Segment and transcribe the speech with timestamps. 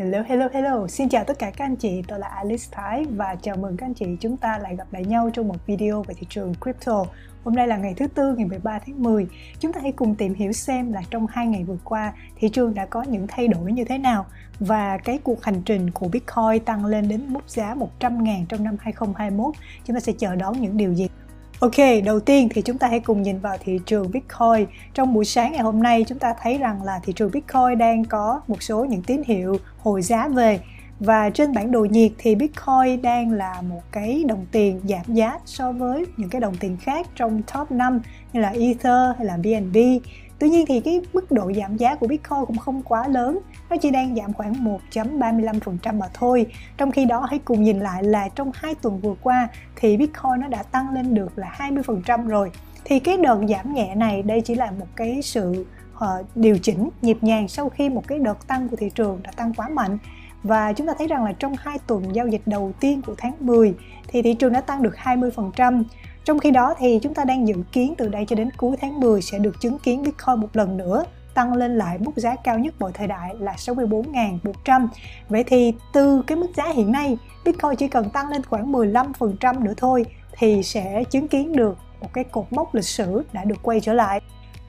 [0.00, 0.86] Hello, hello, hello.
[0.86, 3.86] Xin chào tất cả các anh chị, tôi là Alice Thái và chào mừng các
[3.86, 7.04] anh chị chúng ta lại gặp lại nhau trong một video về thị trường crypto.
[7.44, 9.26] Hôm nay là ngày thứ Tư, ngày 13 tháng 10.
[9.58, 12.74] Chúng ta hãy cùng tìm hiểu xem là trong hai ngày vừa qua thị trường
[12.74, 14.26] đã có những thay đổi như thế nào
[14.60, 18.76] và cái cuộc hành trình của Bitcoin tăng lên đến mức giá 100.000 trong năm
[18.80, 19.54] 2021.
[19.84, 21.08] Chúng ta sẽ chờ đón những điều gì?
[21.60, 21.74] Ok,
[22.04, 24.66] đầu tiên thì chúng ta hãy cùng nhìn vào thị trường Bitcoin.
[24.94, 28.04] Trong buổi sáng ngày hôm nay chúng ta thấy rằng là thị trường Bitcoin đang
[28.04, 30.60] có một số những tín hiệu hồi giá về.
[31.00, 35.38] Và trên bản đồ nhiệt thì Bitcoin đang là một cái đồng tiền giảm giá
[35.44, 38.00] so với những cái đồng tiền khác trong top 5
[38.32, 39.76] như là Ether hay là BNB
[40.40, 43.38] Tuy nhiên thì cái mức độ giảm giá của Bitcoin cũng không quá lớn,
[43.70, 44.52] nó chỉ đang giảm khoảng
[44.92, 46.46] 1.35% mà thôi.
[46.76, 50.40] Trong khi đó hãy cùng nhìn lại là trong hai tuần vừa qua thì Bitcoin
[50.40, 52.50] nó đã tăng lên được là 20% rồi.
[52.84, 56.88] Thì cái đợt giảm nhẹ này đây chỉ là một cái sự uh, điều chỉnh
[57.02, 59.98] nhịp nhàng sau khi một cái đợt tăng của thị trường đã tăng quá mạnh
[60.42, 63.34] và chúng ta thấy rằng là trong hai tuần giao dịch đầu tiên của tháng
[63.40, 63.74] 10
[64.08, 65.82] thì thị trường đã tăng được 20%.
[66.24, 69.00] Trong khi đó thì chúng ta đang dự kiến từ đây cho đến cuối tháng
[69.00, 72.58] 10 sẽ được chứng kiến Bitcoin một lần nữa tăng lên lại mức giá cao
[72.58, 74.88] nhất mọi thời đại là 64.100.
[75.28, 79.62] Vậy thì từ cái mức giá hiện nay, Bitcoin chỉ cần tăng lên khoảng 15%
[79.62, 83.62] nữa thôi thì sẽ chứng kiến được một cái cột mốc lịch sử đã được
[83.62, 84.20] quay trở lại.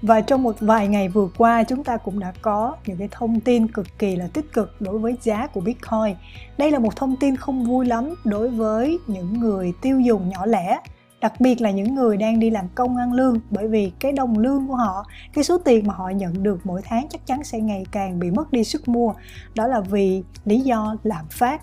[0.01, 3.39] Và trong một vài ngày vừa qua chúng ta cũng đã có những cái thông
[3.39, 6.15] tin cực kỳ là tích cực đối với giá của Bitcoin.
[6.57, 10.45] Đây là một thông tin không vui lắm đối với những người tiêu dùng nhỏ
[10.45, 10.79] lẻ
[11.21, 14.37] đặc biệt là những người đang đi làm công ăn lương, bởi vì cái đồng
[14.37, 17.59] lương của họ, cái số tiền mà họ nhận được mỗi tháng chắc chắn sẽ
[17.59, 19.13] ngày càng bị mất đi sức mua.
[19.55, 21.61] Đó là vì lý do lạm phát.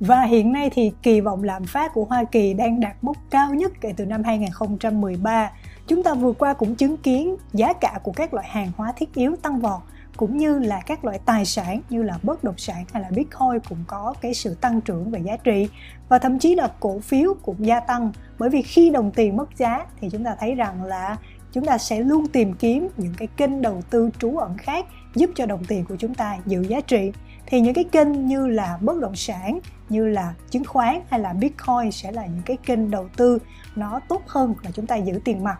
[0.00, 3.54] Và hiện nay thì kỳ vọng lạm phát của Hoa Kỳ đang đạt mức cao
[3.54, 5.50] nhất kể từ năm 2013.
[5.86, 9.14] Chúng ta vừa qua cũng chứng kiến giá cả của các loại hàng hóa thiết
[9.14, 9.80] yếu tăng vọt
[10.20, 13.60] cũng như là các loại tài sản như là bất động sản hay là Bitcoin
[13.68, 15.68] cũng có cái sự tăng trưởng về giá trị
[16.08, 18.12] và thậm chí là cổ phiếu cũng gia tăng.
[18.38, 21.16] Bởi vì khi đồng tiền mất giá thì chúng ta thấy rằng là
[21.52, 25.30] chúng ta sẽ luôn tìm kiếm những cái kênh đầu tư trú ẩn khác giúp
[25.34, 27.12] cho đồng tiền của chúng ta giữ giá trị.
[27.46, 29.58] Thì những cái kênh như là bất động sản,
[29.88, 33.38] như là chứng khoán hay là bitcoin sẽ là những cái kênh đầu tư
[33.76, 35.58] nó tốt hơn là chúng ta giữ tiền mặt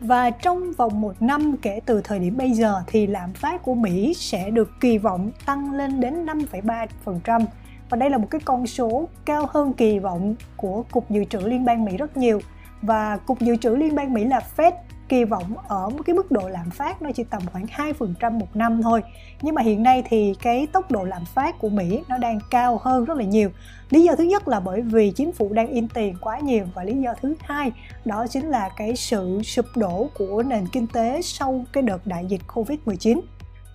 [0.00, 3.74] và trong vòng một năm kể từ thời điểm bây giờ thì lạm phát của
[3.74, 7.46] Mỹ sẽ được kỳ vọng tăng lên đến 5,3%
[7.90, 11.38] và đây là một cái con số cao hơn kỳ vọng của Cục Dự trữ
[11.38, 12.40] Liên bang Mỹ rất nhiều.
[12.82, 14.72] Và Cục Dự trữ Liên bang Mỹ là Fed
[15.08, 18.56] kỳ vọng ở một cái mức độ lạm phát nó chỉ tầm khoảng 2% một
[18.56, 19.02] năm thôi.
[19.42, 22.80] Nhưng mà hiện nay thì cái tốc độ lạm phát của Mỹ nó đang cao
[22.82, 23.50] hơn rất là nhiều.
[23.90, 26.84] Lý do thứ nhất là bởi vì chính phủ đang in tiền quá nhiều và
[26.84, 27.72] lý do thứ hai
[28.04, 32.26] đó chính là cái sự sụp đổ của nền kinh tế sau cái đợt đại
[32.28, 33.20] dịch Covid-19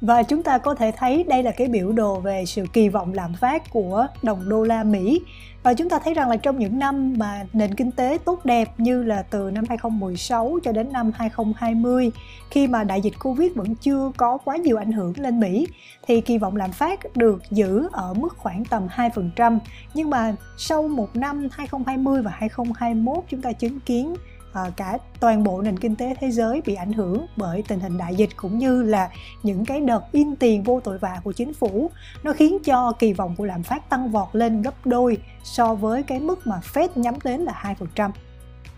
[0.01, 3.13] và chúng ta có thể thấy đây là cái biểu đồ về sự kỳ vọng
[3.13, 5.21] lạm phát của đồng đô la Mỹ
[5.63, 8.69] và chúng ta thấy rằng là trong những năm mà nền kinh tế tốt đẹp
[8.77, 12.11] như là từ năm 2016 cho đến năm 2020
[12.49, 15.67] khi mà đại dịch Covid vẫn chưa có quá nhiều ảnh hưởng lên Mỹ,
[16.07, 19.59] thì kỳ vọng lạm phát được giữ ở mức khoảng tầm 2%.
[19.93, 24.15] Nhưng mà sau một năm 2020 và 2021 chúng ta chứng kiến
[24.53, 27.97] Ờ, cả toàn bộ nền kinh tế thế giới bị ảnh hưởng bởi tình hình
[27.97, 29.09] đại dịch cũng như là
[29.43, 31.91] những cái đợt in tiền vô tội vạ của chính phủ
[32.23, 36.03] nó khiến cho kỳ vọng của lạm phát tăng vọt lên gấp đôi so với
[36.03, 38.11] cái mức mà Fed nhắm đến là 2%.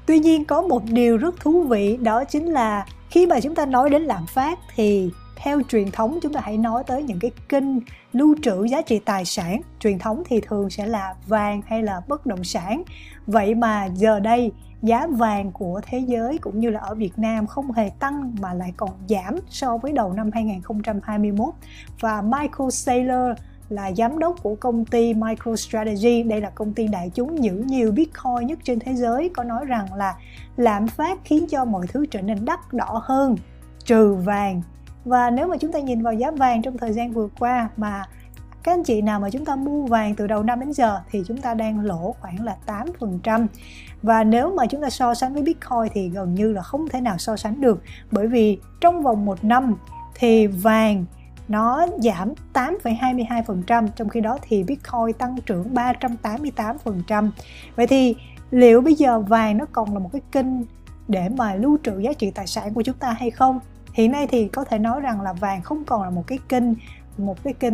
[0.06, 3.66] Tuy nhiên, có một điều rất thú vị, đó chính là khi mà chúng ta
[3.66, 7.31] nói đến lạm phát thì theo truyền thống chúng ta hãy nói tới những cái
[7.49, 7.66] kênh
[8.13, 9.61] lưu trữ giá trị tài sản.
[9.79, 12.83] Truyền thống thì thường sẽ là vàng hay là bất động sản.
[13.27, 14.51] Vậy mà giờ đây
[14.81, 18.53] giá vàng của thế giới cũng như là ở Việt Nam không hề tăng mà
[18.53, 21.53] lại còn giảm so với đầu năm 2021
[21.99, 23.38] và Michael Saylor
[23.69, 27.91] là giám đốc của công ty MicroStrategy, đây là công ty đại chúng giữ nhiều
[27.91, 30.16] Bitcoin nhất trên thế giới, có nói rằng là
[30.57, 33.35] lạm phát khiến cho mọi thứ trở nên đắt đỏ hơn,
[33.85, 34.61] trừ vàng.
[35.06, 38.06] Và nếu mà chúng ta nhìn vào giá vàng trong thời gian vừa qua mà
[38.64, 41.23] các anh chị nào mà chúng ta mua vàng từ đầu năm đến giờ thì
[41.28, 42.58] chúng ta đang lỗ khoảng là
[43.20, 43.47] 8%
[44.02, 47.02] và nếu mà chúng ta so sánh với Bitcoin thì gần như là không thể
[47.02, 49.76] nào so sánh được bởi vì trong vòng một năm
[50.16, 51.06] thì vàng
[51.47, 57.29] nó giảm 8,22% trong khi đó thì Bitcoin tăng trưởng 388%.
[57.76, 58.16] Vậy thì
[58.52, 60.46] liệu bây giờ vàng nó còn là một cái kênh
[61.08, 63.59] để mà lưu trữ giá trị tài sản của chúng ta hay không?
[63.93, 66.63] Hiện nay thì có thể nói rằng là vàng không còn là một cái kênh,
[67.17, 67.73] một cái kênh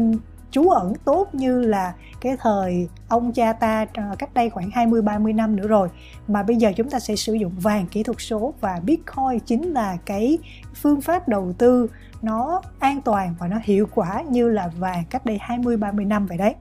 [0.51, 5.01] trú ẩn tốt như là cái thời ông cha ta ờ, cách đây khoảng 20
[5.01, 5.89] 30 năm nữa rồi
[6.27, 9.74] mà bây giờ chúng ta sẽ sử dụng vàng kỹ thuật số và Bitcoin chính
[9.74, 10.38] là cái
[10.75, 11.88] phương pháp đầu tư
[12.22, 16.25] nó an toàn và nó hiệu quả như là vàng cách đây 20 30 năm
[16.25, 16.56] vậy đấy.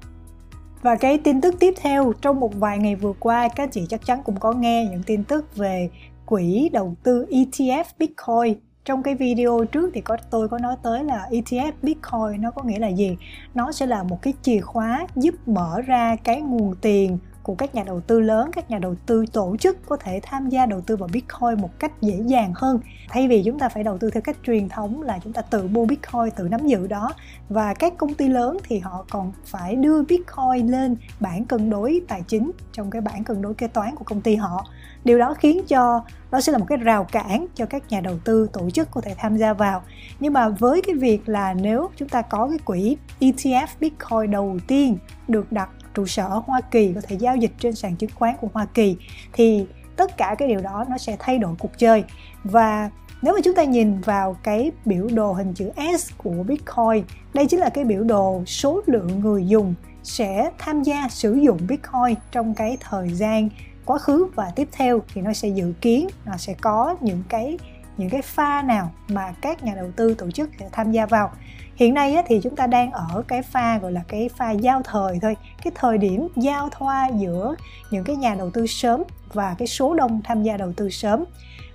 [0.82, 4.06] Và cái tin tức tiếp theo, trong một vài ngày vừa qua, các chị chắc
[4.06, 5.90] chắn cũng có nghe những tin tức về
[6.26, 11.04] quỹ đầu tư ETF Bitcoin trong cái video trước thì có, tôi có nói tới
[11.04, 13.16] là ETF Bitcoin nó có nghĩa là gì?
[13.54, 17.18] Nó sẽ là một cái chìa khóa giúp mở ra cái nguồn tiền
[17.48, 20.48] của các nhà đầu tư lớn, các nhà đầu tư tổ chức có thể tham
[20.48, 22.80] gia đầu tư vào bitcoin một cách dễ dàng hơn.
[23.08, 25.68] Thay vì chúng ta phải đầu tư theo cách truyền thống là chúng ta tự
[25.68, 27.12] mua bitcoin, tự nắm giữ đó.
[27.48, 32.02] Và các công ty lớn thì họ còn phải đưa bitcoin lên bảng cân đối
[32.08, 34.64] tài chính trong cái bảng cân đối kế toán của công ty họ.
[35.04, 38.18] Điều đó khiến cho nó sẽ là một cái rào cản cho các nhà đầu
[38.24, 39.82] tư tổ chức có thể tham gia vào.
[40.20, 44.58] Nhưng mà với cái việc là nếu chúng ta có cái quỹ ETF Bitcoin đầu
[44.66, 44.98] tiên
[45.28, 45.68] được đặt
[45.98, 48.66] trụ sở ở Hoa Kỳ có thể giao dịch trên sàn chứng khoán của Hoa
[48.74, 48.96] Kỳ
[49.32, 49.66] thì
[49.96, 52.04] tất cả cái điều đó nó sẽ thay đổi cuộc chơi.
[52.44, 52.90] Và
[53.22, 57.04] nếu mà chúng ta nhìn vào cái biểu đồ hình chữ S của Bitcoin,
[57.34, 61.58] đây chính là cái biểu đồ số lượng người dùng sẽ tham gia sử dụng
[61.68, 63.48] Bitcoin trong cái thời gian
[63.84, 67.58] quá khứ và tiếp theo thì nó sẽ dự kiến nó sẽ có những cái
[67.96, 71.30] những cái pha nào mà các nhà đầu tư tổ chức sẽ tham gia vào
[71.78, 74.82] hiện nay á, thì chúng ta đang ở cái pha gọi là cái pha giao
[74.84, 75.36] thời thôi.
[75.62, 77.54] Cái thời điểm giao thoa giữa
[77.90, 79.02] những cái nhà đầu tư sớm
[79.32, 81.24] và cái số đông tham gia đầu tư sớm.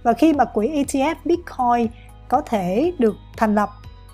[0.03, 1.87] Và khi mà quỹ ETF Bitcoin
[2.27, 3.69] có thể được thành lập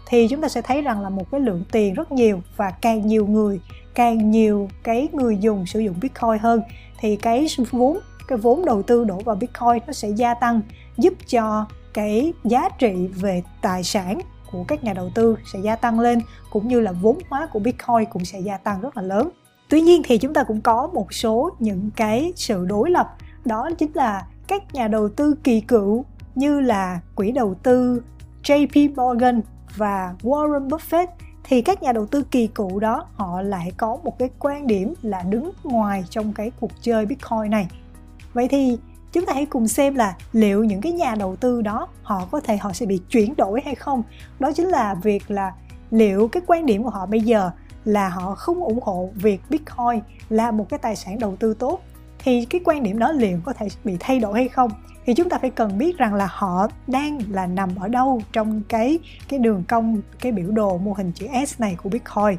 [0.07, 3.07] thì chúng ta sẽ thấy rằng là một cái lượng tiền rất nhiều và càng
[3.07, 3.59] nhiều người
[3.95, 6.61] càng nhiều cái người dùng sử dụng Bitcoin hơn
[6.99, 10.61] thì cái vốn cái vốn đầu tư đổ vào Bitcoin nó sẽ gia tăng
[10.97, 14.19] giúp cho cái giá trị về tài sản
[14.51, 16.19] của các nhà đầu tư sẽ gia tăng lên,
[16.49, 19.29] cũng như là vốn hóa của Bitcoin cũng sẽ gia tăng rất là lớn.
[19.69, 23.15] Tuy nhiên thì chúng ta cũng có một số những cái sự đối lập
[23.45, 26.05] đó chính là các nhà đầu tư kỳ cựu
[26.35, 28.01] như là quỹ đầu tư
[28.43, 29.41] JP Morgan
[29.75, 31.07] và Warren Buffett
[31.43, 34.93] thì các nhà đầu tư kỳ cựu đó, họ lại có một cái quan điểm
[35.01, 37.67] là đứng ngoài trong cái cuộc chơi Bitcoin này.
[38.33, 38.77] Vậy thì
[39.11, 42.39] chúng ta hãy cùng xem là liệu những cái nhà đầu tư đó họ có
[42.39, 44.03] thể họ sẽ bị chuyển đổi hay không.
[44.39, 45.53] Đó chính là việc là
[45.91, 47.51] liệu cái quan điểm của họ bây giờ
[47.85, 51.81] là họ không ủng hộ việc bitcoin là một cái tài sản đầu tư tốt
[52.19, 54.71] thì cái quan điểm đó liệu có thể bị thay đổi hay không?
[55.05, 58.61] Thì chúng ta phải cần biết rằng là họ đang là nằm ở đâu trong
[58.69, 62.37] cái cái đường cong cái biểu đồ mô hình chữ S này của Bitcoin.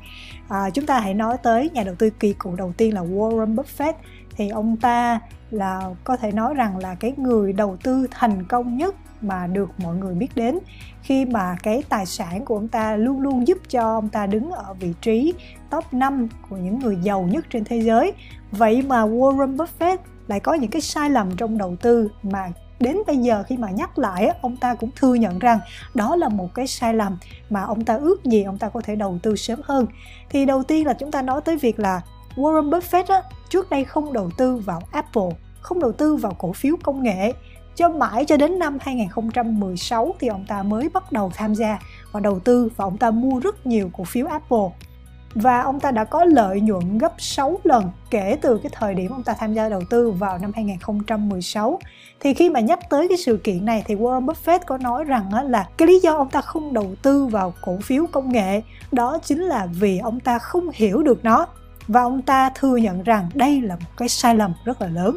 [0.48, 3.54] À, chúng ta hãy nói tới nhà đầu tư kỳ cựu đầu tiên là Warren
[3.54, 3.92] Buffett.
[4.36, 8.76] Thì ông ta là có thể nói rằng là cái người đầu tư thành công
[8.76, 10.58] nhất mà được mọi người biết đến
[11.02, 14.50] khi mà cái tài sản của ông ta luôn luôn giúp cho ông ta đứng
[14.50, 15.34] ở vị trí
[15.70, 18.12] top 5 của những người giàu nhất trên thế giới.
[18.50, 19.96] Vậy mà Warren Buffett
[20.28, 23.70] lại có những cái sai lầm trong đầu tư mà đến bây giờ khi mà
[23.70, 25.60] nhắc lại ông ta cũng thừa nhận rằng
[25.94, 27.18] đó là một cái sai lầm
[27.50, 29.86] mà ông ta ước gì ông ta có thể đầu tư sớm hơn
[30.30, 32.00] thì đầu tiên là chúng ta nói tới việc là
[32.36, 35.30] Warren Buffett á, trước đây không đầu tư vào Apple,
[35.60, 37.32] không đầu tư vào cổ phiếu công nghệ.
[37.76, 41.78] Cho mãi cho đến năm 2016 thì ông ta mới bắt đầu tham gia
[42.12, 44.68] và đầu tư và ông ta mua rất nhiều cổ phiếu Apple.
[45.34, 49.12] Và ông ta đã có lợi nhuận gấp 6 lần kể từ cái thời điểm
[49.12, 51.78] ông ta tham gia đầu tư vào năm 2016.
[52.20, 55.50] Thì khi mà nhắc tới cái sự kiện này thì Warren Buffett có nói rằng
[55.50, 58.62] là cái lý do ông ta không đầu tư vào cổ phiếu công nghệ
[58.92, 61.46] đó chính là vì ông ta không hiểu được nó
[61.90, 65.16] và ông ta thừa nhận rằng đây là một cái sai lầm rất là lớn.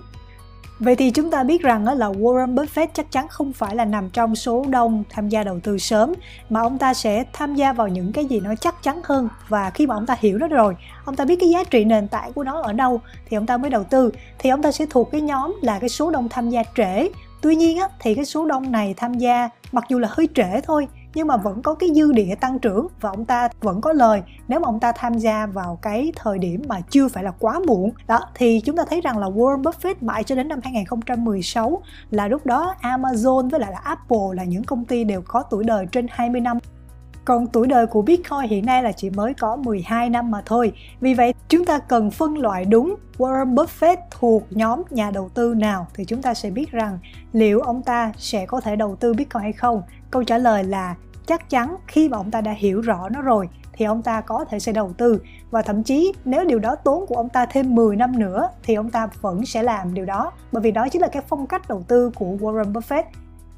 [0.79, 4.09] Vậy thì chúng ta biết rằng là Warren Buffett chắc chắn không phải là nằm
[4.09, 6.13] trong số đông tham gia đầu tư sớm
[6.49, 9.29] mà ông ta sẽ tham gia vào những cái gì nó chắc chắn hơn.
[9.49, 12.07] Và khi mà ông ta hiểu nó rồi, ông ta biết cái giá trị nền
[12.07, 14.11] tảng của nó ở đâu thì ông ta mới đầu tư.
[14.39, 17.09] Thì ông ta sẽ thuộc cái nhóm là cái số đông tham gia trễ.
[17.41, 20.61] Tuy nhiên á, thì cái số đông này tham gia mặc dù là hơi trễ
[20.63, 23.93] thôi nhưng mà vẫn có cái dư địa tăng trưởng và ông ta vẫn có
[23.93, 24.21] lời.
[24.47, 27.59] Nếu mà ông ta tham gia vào cái thời điểm mà chưa phải là quá
[27.67, 31.81] muộn, đó, thì chúng ta thấy rằng là Warren Buffett mãi cho đến năm 2016
[32.11, 35.63] là lúc đó Amazon với lại là Apple là những công ty đều có tuổi
[35.63, 36.57] đời trên 20 năm
[37.25, 40.73] còn tuổi đời của Bitcoin hiện nay là chỉ mới có 12 năm mà thôi.
[41.01, 45.53] Vì vậy, chúng ta cần phân loại đúng Warren Buffett thuộc nhóm nhà đầu tư
[45.57, 46.99] nào thì chúng ta sẽ biết rằng
[47.33, 49.81] liệu ông ta sẽ có thể đầu tư Bitcoin hay không.
[50.11, 53.49] Câu trả lời là chắc chắn khi mà ông ta đã hiểu rõ nó rồi
[53.73, 57.05] thì ông ta có thể sẽ đầu tư và thậm chí nếu điều đó tốn
[57.07, 60.31] của ông ta thêm 10 năm nữa thì ông ta vẫn sẽ làm điều đó
[60.51, 63.03] bởi vì đó chính là cái phong cách đầu tư của Warren Buffett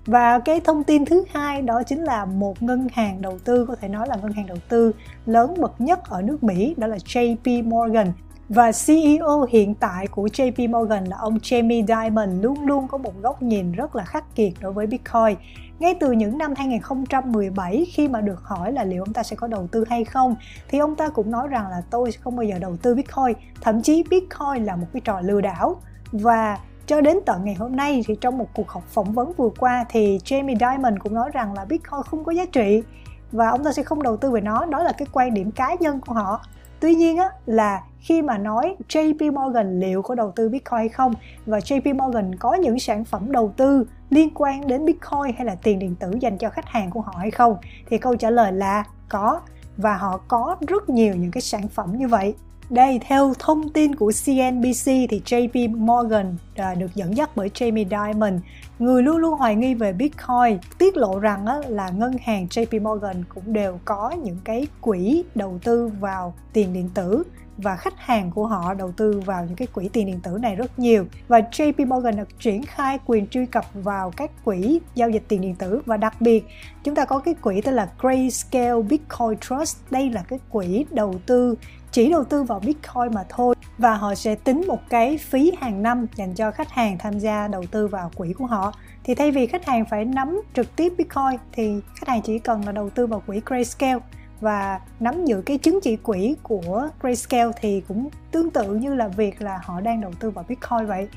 [0.05, 3.75] và cái thông tin thứ hai đó chính là một ngân hàng đầu tư, có
[3.75, 4.91] thể nói là ngân hàng đầu tư
[5.25, 8.11] lớn bậc nhất ở nước Mỹ, đó là JP Morgan.
[8.49, 13.13] Và CEO hiện tại của JP Morgan là ông Jamie Dimon luôn luôn có một
[13.21, 15.37] góc nhìn rất là khắc nghiệt đối với Bitcoin.
[15.79, 19.47] Ngay từ những năm 2017 khi mà được hỏi là liệu ông ta sẽ có
[19.47, 20.35] đầu tư hay không,
[20.67, 23.37] thì ông ta cũng nói rằng là tôi sẽ không bao giờ đầu tư Bitcoin
[23.61, 25.81] thậm chí Bitcoin là một cái trò lừa đảo.
[26.11, 29.49] Và cho đến tận ngày hôm nay thì trong một cuộc họp phỏng vấn vừa
[29.59, 32.83] qua thì Jamie Dimon cũng nói rằng là Bitcoin không có giá trị
[33.31, 34.65] và ông ta sẽ không đầu tư về nó.
[34.65, 36.41] Đó là cái quan điểm cá nhân của họ.
[36.79, 40.89] Tuy nhiên á, là khi mà nói JP Morgan liệu có đầu tư Bitcoin hay
[40.89, 41.13] không
[41.45, 45.55] và JP Morgan có những sản phẩm đầu tư liên quan đến Bitcoin hay là
[45.63, 48.51] tiền điện tử dành cho khách hàng của họ hay không thì câu trả lời
[48.51, 49.41] là có
[49.77, 52.33] và họ có rất nhiều những cái sản phẩm như vậy
[52.69, 57.89] đây, theo thông tin của CNBC thì JP Morgan à, được dẫn dắt bởi Jamie
[57.89, 58.39] Dimon,
[58.79, 62.81] người luôn luôn hoài nghi về Bitcoin, tiết lộ rằng á, là ngân hàng JP
[62.81, 67.23] Morgan cũng đều có những cái quỹ đầu tư vào tiền điện tử
[67.57, 70.55] và khách hàng của họ đầu tư vào những cái quỹ tiền điện tử này
[70.55, 71.05] rất nhiều.
[71.27, 75.41] Và JP Morgan đã triển khai quyền truy cập vào các quỹ giao dịch tiền
[75.41, 76.45] điện tử và đặc biệt
[76.83, 79.77] chúng ta có cái quỹ tên là Grayscale Bitcoin Trust.
[79.91, 81.55] Đây là cái quỹ đầu tư
[81.95, 85.83] chỉ đầu tư vào Bitcoin mà thôi và họ sẽ tính một cái phí hàng
[85.83, 88.73] năm dành cho khách hàng tham gia đầu tư vào quỹ của họ
[89.03, 92.65] thì thay vì khách hàng phải nắm trực tiếp Bitcoin thì khách hàng chỉ cần
[92.65, 93.99] là đầu tư vào quỹ Grayscale
[94.41, 99.07] và nắm giữ cái chứng chỉ quỹ của Grayscale thì cũng tương tự như là
[99.07, 101.07] việc là họ đang đầu tư vào Bitcoin vậy.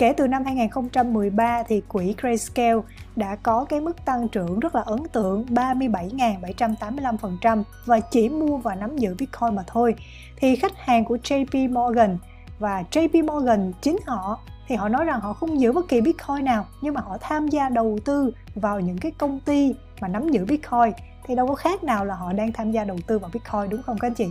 [0.00, 2.80] Kể từ năm 2013 thì quỹ Grayscale
[3.16, 8.74] đã có cái mức tăng trưởng rất là ấn tượng 37.785% và chỉ mua và
[8.74, 9.94] nắm giữ Bitcoin mà thôi.
[10.36, 12.18] Thì khách hàng của JP Morgan
[12.58, 16.44] và JP Morgan chính họ, thì họ nói rằng họ không giữ bất kỳ Bitcoin
[16.44, 20.28] nào, nhưng mà họ tham gia đầu tư vào những cái công ty mà nắm
[20.28, 20.92] giữ Bitcoin
[21.24, 23.82] thì đâu có khác nào là họ đang tham gia đầu tư vào Bitcoin, đúng
[23.82, 24.26] không các anh chị?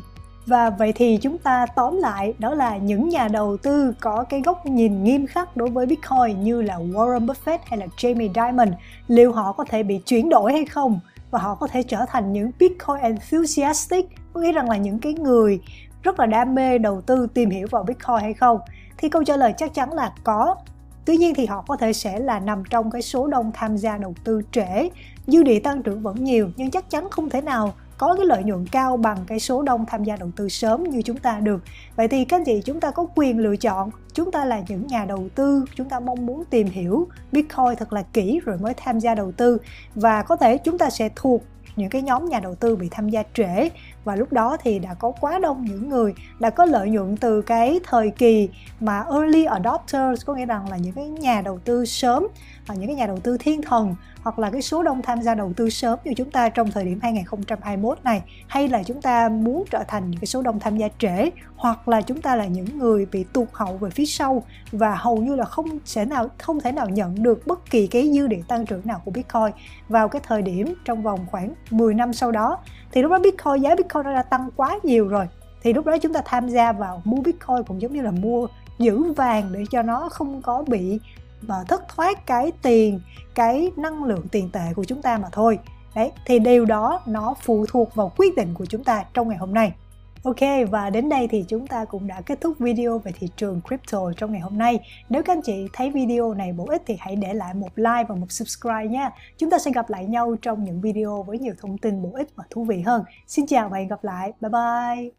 [0.49, 4.41] Và vậy thì chúng ta tóm lại đó là những nhà đầu tư có cái
[4.41, 8.71] góc nhìn nghiêm khắc đối với Bitcoin như là Warren Buffett hay là Jamie Dimon
[9.07, 10.99] liệu họ có thể bị chuyển đổi hay không?
[11.31, 15.13] Và họ có thể trở thành những Bitcoin enthusiastic có nghĩa rằng là những cái
[15.13, 15.61] người
[16.03, 18.59] rất là đam mê đầu tư tìm hiểu vào Bitcoin hay không?
[18.97, 20.55] Thì câu trả lời chắc chắn là có.
[21.05, 23.97] Tuy nhiên thì họ có thể sẽ là nằm trong cái số đông tham gia
[23.97, 24.89] đầu tư trễ,
[25.27, 28.43] dư địa tăng trưởng vẫn nhiều nhưng chắc chắn không thể nào có cái lợi
[28.43, 31.63] nhuận cao bằng cái số đông tham gia đầu tư sớm như chúng ta được.
[31.95, 34.87] Vậy thì các anh chị chúng ta có quyền lựa chọn, chúng ta là những
[34.87, 38.73] nhà đầu tư, chúng ta mong muốn tìm hiểu Bitcoin thật là kỹ rồi mới
[38.73, 39.57] tham gia đầu tư
[39.95, 41.43] và có thể chúng ta sẽ thuộc
[41.75, 43.69] những cái nhóm nhà đầu tư bị tham gia trễ
[44.03, 47.41] và lúc đó thì đã có quá đông những người đã có lợi nhuận từ
[47.41, 51.85] cái thời kỳ mà early adopters, có nghĩa rằng là những cái nhà đầu tư
[51.85, 52.27] sớm
[52.67, 55.35] và những cái nhà đầu tư thiên thần hoặc là cái số đông tham gia
[55.35, 58.21] đầu tư sớm như chúng ta trong thời điểm 2021 này.
[58.47, 61.87] Hay là chúng ta muốn trở thành những cái số đông tham gia trễ hoặc
[61.87, 65.35] là chúng ta là những người bị tụt hậu về phía sau và hầu như
[65.35, 68.65] là không sẽ nào, không thể nào nhận được bất kỳ cái dư địa tăng
[68.65, 69.51] trưởng nào của Bitcoin
[69.89, 72.57] vào cái thời điểm trong vòng khoảng 10 năm sau đó.
[72.91, 75.27] Thì lúc đó Bitcoin, giá Bitcoin nó đã tăng quá nhiều rồi,
[75.61, 78.47] thì lúc đó chúng ta tham gia vào mua Bitcoin cũng giống như là mua
[78.77, 80.99] giữ vàng để cho nó không có bị
[81.41, 83.01] mà thất thoát cái tiền,
[83.35, 85.59] cái năng lượng tiền tệ của chúng ta mà thôi.
[85.95, 89.37] Đấy, thì điều đó nó phụ thuộc vào quyết định của chúng ta trong ngày
[89.37, 89.73] hôm nay.
[90.23, 93.61] Ok, và đến đây thì chúng ta cũng đã kết thúc video về thị trường
[93.67, 94.79] crypto trong ngày hôm nay.
[95.09, 98.05] Nếu các anh chị thấy video này bổ ích thì hãy để lại một like
[98.09, 99.11] và một subscribe nha.
[99.37, 102.35] Chúng ta sẽ gặp lại nhau trong những video với nhiều thông tin bổ ích
[102.35, 103.03] và thú vị hơn.
[103.27, 104.33] Xin chào và hẹn gặp lại.
[104.41, 105.18] Bye bye.